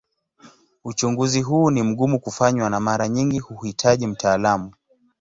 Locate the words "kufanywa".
2.19-2.69